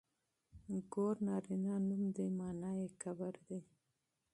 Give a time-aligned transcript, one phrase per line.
[0.91, 3.59] ګور نرينه نوم دی مانا يې کبر دی.